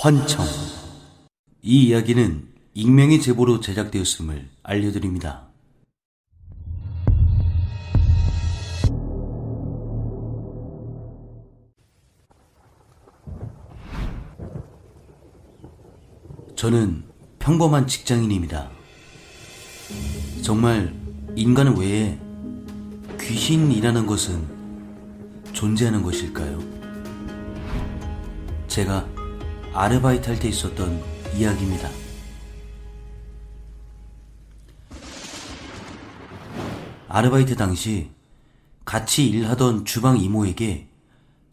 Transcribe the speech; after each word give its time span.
환청. 0.00 0.46
이 1.60 1.88
이야기는 1.88 2.46
익명의 2.72 3.20
제보로 3.20 3.58
제작되었음을 3.58 4.48
알려드립니다. 4.62 5.48
저는 16.54 17.02
평범한 17.40 17.88
직장인입니다. 17.88 18.70
정말 20.42 20.94
인간 21.34 21.76
외에 21.76 22.20
귀신이라는 23.20 24.06
것은 24.06 24.46
존재하는 25.52 26.04
것일까요? 26.04 26.62
제가 28.68 29.17
아르바이트 29.72 30.28
할 30.28 30.38
때 30.38 30.48
있었던 30.48 31.02
이야기입니다. 31.34 31.88
아르바이트 37.08 37.56
당시 37.56 38.10
같이 38.84 39.28
일하던 39.28 39.84
주방 39.84 40.18
이모에게 40.18 40.88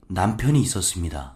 남편이 0.08 0.60
있었습니다. 0.62 1.36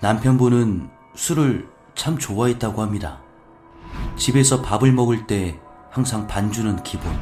남편분은 0.00 0.90
술을 1.14 1.68
참 1.94 2.18
좋아했다고 2.18 2.82
합니다. 2.82 3.20
집에서 4.16 4.62
밥을 4.62 4.92
먹을 4.92 5.26
때 5.26 5.58
항상 5.90 6.26
반주는 6.26 6.82
기본. 6.82 7.12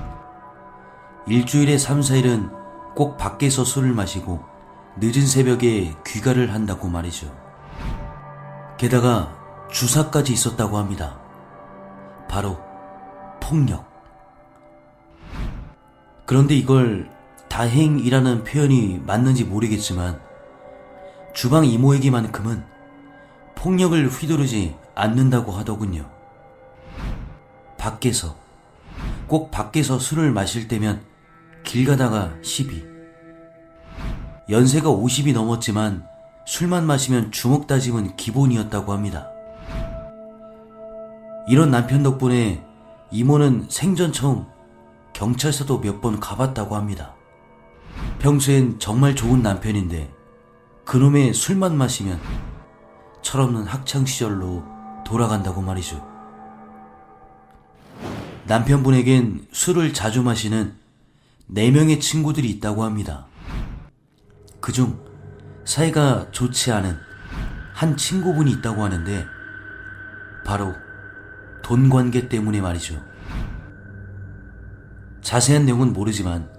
일주일에 1.27 1.77
3, 1.77 2.01
4일은 2.01 2.95
꼭 2.95 3.17
밖에서 3.17 3.65
술을 3.65 3.93
마시고 3.93 4.41
늦은 4.99 5.27
새벽에 5.27 5.95
귀가를 6.07 6.53
한다고 6.55 6.89
말이죠. 6.89 7.50
게다가 8.81 9.37
주사까지 9.71 10.33
있었다고 10.33 10.79
합니다. 10.79 11.21
바로 12.31 12.59
폭력. 13.39 13.85
그런데 16.25 16.55
이걸 16.55 17.11
다행이라는 17.51 18.43
표현이 18.45 19.03
맞는지 19.05 19.45
모르겠지만 19.45 20.19
주방 21.35 21.67
이모에게만큼은 21.67 22.65
폭력을 23.55 24.09
휘두르지 24.09 24.75
않는다고 24.95 25.53
하더군요. 25.53 26.11
밖에서, 27.77 28.35
꼭 29.27 29.51
밖에서 29.51 29.99
술을 29.99 30.33
마실 30.33 30.69
때면 30.69 31.05
길 31.65 31.85
가다가 31.85 32.33
시비. 32.41 32.83
연세가 34.49 34.89
50이 34.89 35.35
넘었지만 35.35 36.09
술만 36.47 36.87
마시면 36.87 37.31
주먹 37.33 37.67
다짐은 37.67 38.17
기본이었다고 38.17 38.93
합니다. 38.93 39.29
이런 41.49 41.71
남편 41.71 42.03
덕분에 42.03 42.65
이모는 43.11 43.67
생전 43.69 44.13
처음 44.13 44.47
경찰서도 45.13 45.81
몇 45.81 46.01
번 46.01 46.21
가봤다고 46.21 46.77
합니다. 46.77 47.15
평소엔 48.21 48.79
정말 48.79 49.15
좋은 49.15 49.43
남편인데 49.43 50.13
그놈의 50.85 51.35
술만 51.35 51.77
마시면 51.77 52.21
철없는 53.23 53.65
학창시절로 53.65 54.65
돌아간다고 55.05 55.61
말이죠. 55.61 56.09
남편분에겐 58.47 59.47
술을 59.53 59.93
자주 59.93 60.23
마시는 60.23 60.75
4명의 61.53 62.01
친구들이 62.01 62.49
있다고 62.51 62.85
합니다. 62.85 63.27
그중 64.61 64.99
사이가 65.71 66.27
좋지 66.33 66.73
않은 66.73 66.99
한 67.73 67.97
친구분이 67.97 68.51
있다고 68.55 68.83
하는데 68.83 69.25
바로 70.45 70.75
돈 71.63 71.89
관계 71.89 72.29
때문에 72.29 72.61
말이죠. 72.61 73.01
자세한 75.23 75.67
내용은 75.67 75.93
모르지만 75.93 76.51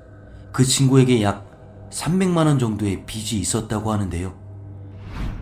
그 0.54 0.64
친구에게 0.64 1.22
약 1.24 1.46
300만 1.92 2.46
원 2.46 2.58
정도의 2.58 3.06
빚이 3.06 3.38
있었다고 3.38 3.92
하는데요. 3.92 4.34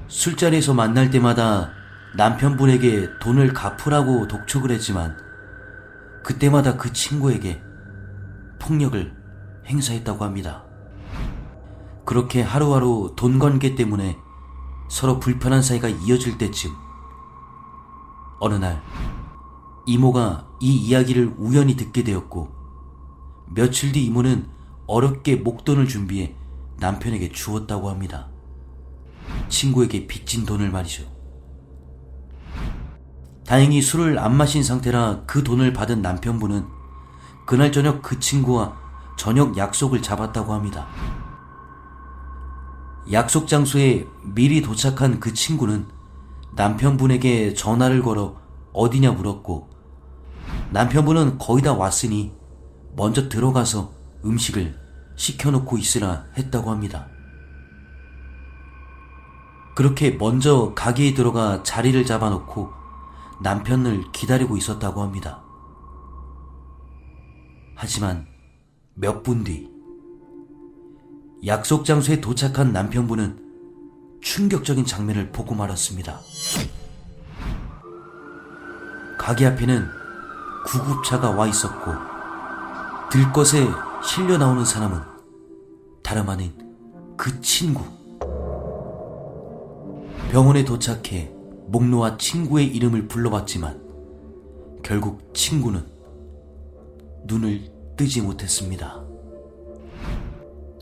술자리에서 0.08 0.74
만날 0.74 1.12
때마다 1.12 1.70
남편분에게 2.16 3.20
돈을 3.20 3.54
갚으라고 3.54 4.28
독촉을 4.28 4.72
했지만 4.72 5.16
그때마다 6.24 6.76
그 6.76 6.92
친구에게 6.92 7.62
폭력을 8.58 9.14
행사했다고 9.68 10.26
합니다. 10.26 10.69
그렇게 12.09 12.42
하루하루 12.42 13.14
돈 13.16 13.38
관계 13.38 13.75
때문에 13.75 14.18
서로 14.88 15.20
불편한 15.20 15.62
사이가 15.62 15.90
이어질 15.90 16.40
때쯤 16.40 16.72
어느 18.40 18.56
날 18.56 18.81
이모가 19.86 20.48
이 20.59 20.75
이야기를 20.75 21.36
우연히 21.38 21.75
듣게 21.75 22.03
되었고 22.03 22.50
며칠 23.53 23.92
뒤 23.92 24.03
이모는 24.06 24.50
어렵게 24.88 25.36
목돈을 25.36 25.88
준비해 25.88 26.34
남편에게 26.78 27.31
주었다고 27.31 27.92
합니다. 27.92 28.30
친구에게 29.48 30.08
빚진 30.08 30.48
돈을 30.48 30.72
말이죠. 30.72 31.03
다행히 33.46 33.84
술을 33.84 34.18
안 34.18 34.36
마신 34.36 34.64
상태라 34.64 35.25
그 35.28 35.44
돈을 35.44 35.74
받은 35.74 36.02
남편분은 36.02 36.66
그날 37.46 37.72
저녁 37.72 38.02
그 38.02 38.19
친구와 38.19 38.75
저녁 39.16 39.56
약속을 39.58 40.02
잡았다고 40.02 40.56
합니다. 40.56 40.88
약속 43.12 43.47
장소에 43.47 44.06
미리 44.24 44.62
도착한 44.62 45.20
그 45.20 45.34
친구는 45.34 45.88
남편분에게 46.56 47.53
전화를 47.53 48.02
걸어 48.03 48.36
어디냐 48.74 49.12
물었고 49.14 49.70
남편분은 50.72 51.40
거의 51.40 51.64
다 51.64 51.74
왔으니 51.74 52.31
먼저 52.96 53.30
들어가서 53.30 53.92
음식을 54.25 54.78
시켜놓고 55.16 55.78
있으라 55.78 56.25
했다고 56.38 56.69
합니다. 56.69 57.08
그렇게 59.75 60.12
먼저 60.12 60.74
가게에 60.75 61.14
들어가 61.14 61.64
자리를 61.64 62.06
잡아놓고 62.06 62.69
남편을 63.42 64.12
기다리고 64.12 64.58
있었다고 64.58 65.02
합니다. 65.02 65.42
하지만 67.75 68.28
몇 68.96 69.24
분 69.24 69.44
뒤 69.44 69.79
약속 71.46 71.86
장소에 71.86 72.20
도착한 72.20 72.74
남편분은 72.74 74.20
충격적인 74.22 74.86
장면을 74.86 75.32
보고 75.32 75.56
말았습니다. 75.56 76.20
가게 79.18 79.46
앞에는 79.46 79.86
구급차가 80.66 81.32
와 81.32 81.48
있었고 81.48 81.92
들것에 83.10 83.68
실려 84.04 84.38
나오는 84.38 84.66
사람은 84.66 85.00
다름 86.04 86.30
아닌 86.30 86.54
그 87.16 87.40
친구. 87.42 87.84
병원에 90.32 90.64
도착해 90.64 91.32
목 91.68 91.86
놓아 91.86 92.18
친구의 92.18 92.68
이름을 92.68 93.08
불러봤지만 93.08 93.82
결국 94.84 95.34
친구는 95.34 95.86
눈을 97.26 97.72
뜨지 97.96 98.22
못했습니다. 98.22 99.09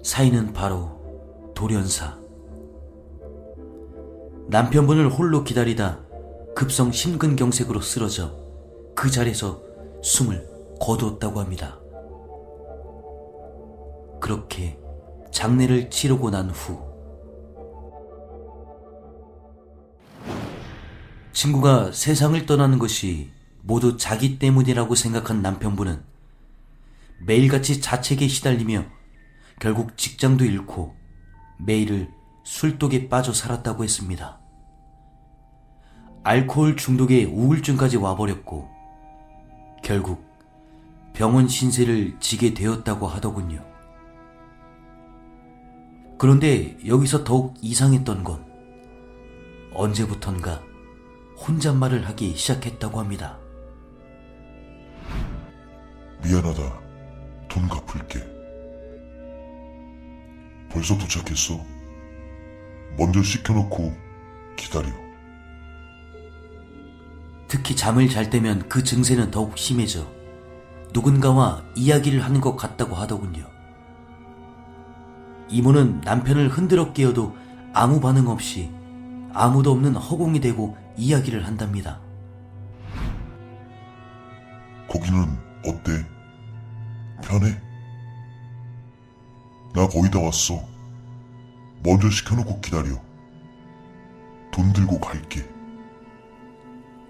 사인은 0.08 0.54
바로 0.54 1.52
돌연사. 1.54 2.18
남편분을 4.48 5.10
홀로 5.10 5.44
기다리다 5.44 6.00
급성 6.56 6.94
심근경색으로 6.94 7.82
쓰러져 7.82 8.34
그 8.96 9.12
자리에서 9.12 9.62
숨을 10.02 10.48
거두었다고 10.80 11.42
합니다. 11.42 11.78
그렇게 14.22 14.80
장례를 15.32 15.90
치르고 15.90 16.30
난 16.30 16.52
후 16.52 16.80
친구가 21.34 21.92
세상을 21.92 22.46
떠나는 22.46 22.80
것이 22.80 23.30
모두 23.62 23.98
자기 23.98 24.40
때문이라고 24.40 24.96
생각한 24.96 25.42
남편분은 25.42 26.02
매일같이 27.26 27.82
자책에 27.82 28.30
시달리며 28.30 28.96
결국 29.60 29.98
직장도 29.98 30.46
잃고 30.46 30.96
매일을 31.60 32.12
술독에 32.44 33.10
빠져 33.10 33.34
살았다고 33.34 33.84
했습니다. 33.84 34.40
알코올 36.24 36.76
중독에 36.76 37.26
우울증까지 37.26 37.98
와버렸고 37.98 38.70
결국 39.84 40.24
병원 41.14 41.48
신세를 41.48 42.20
지게 42.20 42.54
되었다고 42.54 43.08
하더군요. 43.08 43.66
그런데 46.20 46.78
여기서 46.86 47.24
더욱 47.24 47.56
이상했던 47.62 48.24
건 48.24 48.46
언제부턴가 49.74 50.62
혼잣말을 51.38 52.08
하기 52.10 52.36
시작했다고 52.36 53.00
합니다. 53.00 53.40
미안하다. 56.24 56.80
돈 57.48 57.68
갚을게. 57.68 58.37
벌써 60.70 60.98
도착했어. 60.98 61.64
먼저 62.98 63.22
시켜놓고 63.22 63.96
기다려. 64.56 64.88
특히 67.48 67.76
잠을 67.76 68.10
잘 68.10 68.30
때면 68.30 68.68
그 68.68 68.84
증세는 68.84 69.32
더욱 69.32 69.58
심해져 69.58 70.06
누군가와 70.94 71.64
이야기를 71.76 72.24
하는 72.24 72.42
것 72.42 72.56
같다고 72.56 72.96
하더군요. 72.96 73.46
이모는 75.50 76.02
남편을 76.02 76.50
흔들어 76.50 76.92
깨어도 76.92 77.36
아무 77.74 78.02
반응 78.02 78.28
없이 78.28 78.70
아무도 79.34 79.72
없는 79.72 79.96
허공이 79.96 80.42
되고 80.42 80.76
이야기를 80.98 81.46
한답니다. 81.46 82.02
거기는 84.90 85.38
어때? 85.66 86.06
편해? 87.22 87.67
나 89.78 89.88
거의 89.88 90.10
다 90.10 90.20
왔어. 90.20 90.60
먼저 91.84 92.10
시켜놓고 92.10 92.62
기다려. 92.62 93.00
돈 94.52 94.74
들고 94.74 95.00
갈게. 95.00 95.48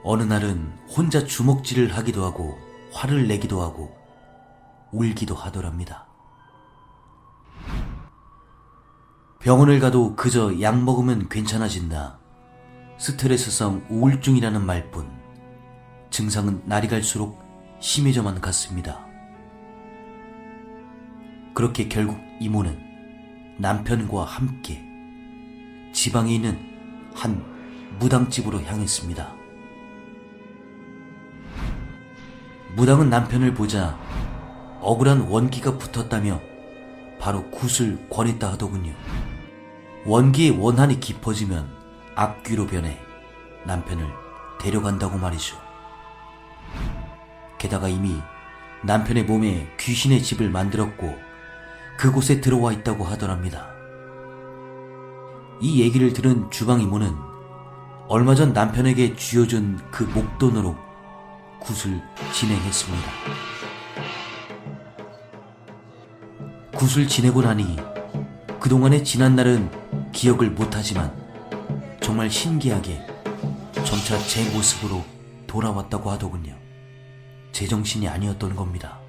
어느 0.04 0.24
날은 0.24 0.74
혼자 0.90 1.24
주먹질을 1.24 1.96
하기도 1.96 2.26
하고 2.26 2.58
화를 2.92 3.30
내기도 3.30 3.62
하고 3.62 3.96
울기도 4.92 5.34
하더랍니다. 5.34 6.08
병원을 9.40 9.80
가도 9.80 10.18
그저 10.18 10.60
약 10.60 10.84
먹으면 10.84 11.30
괜찮아진다. 11.30 12.20
스트레스성 12.98 13.86
우울증이라는 13.90 14.66
말뿐 14.66 15.10
증상은 16.10 16.64
날이 16.66 16.90
갈수록 16.90 17.40
심해져만 17.80 18.42
갔습니다. 18.42 19.07
그렇게 21.58 21.88
결국 21.88 22.20
이모는 22.40 22.78
남편과 23.58 24.26
함께 24.26 24.80
지방에 25.92 26.36
있는 26.36 26.56
한 27.16 27.44
무당집으로 27.98 28.62
향했습니다. 28.62 29.34
무당은 32.76 33.10
남편을 33.10 33.56
보자 33.56 33.98
억울한 34.82 35.22
원기가 35.22 35.80
붙었다며 35.80 36.40
바로 37.20 37.50
굿을 37.50 38.08
권했다 38.08 38.52
하더군요. 38.52 38.94
원기의 40.06 40.52
원한이 40.60 41.00
깊어지면 41.00 41.68
악귀로 42.14 42.68
변해 42.68 43.00
남편을 43.66 44.06
데려간다고 44.60 45.18
말이죠. 45.18 45.58
게다가 47.58 47.90
이미 47.90 48.16
남편의 48.84 49.24
몸에 49.24 49.68
귀신의 49.80 50.22
집을 50.22 50.52
만들었고 50.52 51.27
그곳에 51.98 52.40
들어와 52.40 52.72
있다고 52.74 53.04
하더랍니다. 53.06 53.72
이 55.60 55.82
얘기를 55.82 56.14
들은 56.14 56.50
주방 56.52 56.80
이모는 56.80 57.16
얼마 58.08 58.36
전 58.36 58.54
남편에게 58.54 59.16
쥐어준 59.16 59.80
그 59.92 60.04
목돈으로 60.04 60.76
굿을 61.60 62.02
진행했습니다. 62.32 63.12
굿을 66.76 67.08
지내고 67.08 67.42
나니 67.42 67.76
그동안의 68.60 69.04
지난 69.04 69.36
날은 69.36 69.72
기억을 70.12 70.52
못하지만 70.52 71.12
정말 72.00 72.30
신기하게 72.30 73.02
점차 73.84 74.18
제 74.20 74.48
모습으로 74.52 75.04
돌아왔다고 75.48 76.12
하더군요. 76.12 76.56
제정신이 77.52 78.08
아니었던 78.08 78.56
겁니다. 78.56 79.00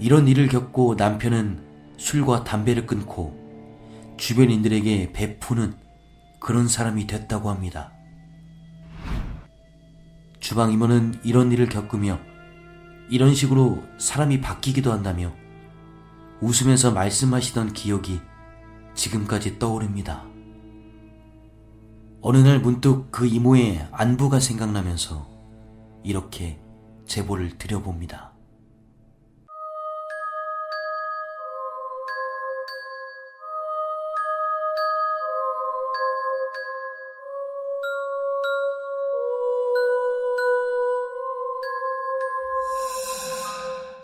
이런 0.00 0.26
일을 0.26 0.48
겪고 0.48 0.94
남편은 0.94 1.60
술과 1.98 2.44
담배를 2.44 2.86
끊고 2.86 3.38
주변인들에게 4.16 5.12
베푸는 5.12 5.74
그런 6.40 6.68
사람이 6.68 7.06
됐다고 7.06 7.50
합니다. 7.50 7.92
주방 10.40 10.72
이모는 10.72 11.20
이런 11.22 11.52
일을 11.52 11.68
겪으며 11.68 12.18
이런 13.10 13.34
식으로 13.34 13.82
사람이 13.98 14.40
바뀌기도 14.40 14.90
한다며 14.90 15.34
웃으면서 16.40 16.92
말씀하시던 16.92 17.74
기억이 17.74 18.20
지금까지 18.94 19.58
떠오릅니다. 19.58 20.24
어느 22.22 22.38
날 22.38 22.60
문득 22.60 23.10
그 23.10 23.26
이모의 23.26 23.86
안부가 23.92 24.40
생각나면서 24.40 25.28
이렇게 26.04 26.58
제보를 27.06 27.58
드려봅니다. 27.58 28.29